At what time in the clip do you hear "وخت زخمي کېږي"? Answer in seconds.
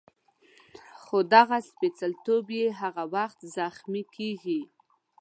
3.15-4.61